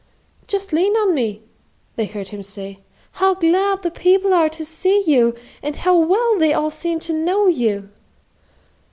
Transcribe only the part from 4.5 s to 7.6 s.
see you, and how well they all seem to know